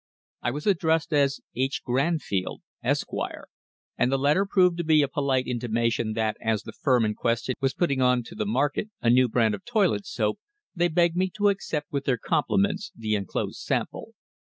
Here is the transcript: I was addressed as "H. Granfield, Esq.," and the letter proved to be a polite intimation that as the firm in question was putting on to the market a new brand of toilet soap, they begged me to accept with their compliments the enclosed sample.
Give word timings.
I 0.41 0.49
was 0.49 0.65
addressed 0.65 1.13
as 1.13 1.41
"H. 1.55 1.83
Granfield, 1.85 2.61
Esq.," 2.83 3.05
and 3.99 4.11
the 4.11 4.17
letter 4.17 4.47
proved 4.47 4.77
to 4.79 4.83
be 4.83 5.03
a 5.03 5.07
polite 5.07 5.45
intimation 5.45 6.13
that 6.13 6.37
as 6.43 6.63
the 6.63 6.71
firm 6.71 7.05
in 7.05 7.13
question 7.13 7.53
was 7.61 7.75
putting 7.75 8.01
on 8.01 8.23
to 8.23 8.33
the 8.33 8.47
market 8.47 8.89
a 8.99 9.11
new 9.11 9.29
brand 9.29 9.53
of 9.53 9.63
toilet 9.63 10.07
soap, 10.07 10.39
they 10.75 10.87
begged 10.87 11.15
me 11.15 11.29
to 11.35 11.49
accept 11.49 11.91
with 11.91 12.05
their 12.05 12.17
compliments 12.17 12.91
the 12.95 13.13
enclosed 13.13 13.59
sample. 13.59 14.15